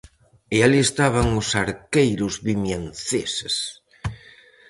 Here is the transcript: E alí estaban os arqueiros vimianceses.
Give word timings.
E 0.55 0.57
alí 0.65 0.79
estaban 0.87 1.27
os 1.41 1.49
arqueiros 1.63 2.33
vimianceses. 2.47 3.55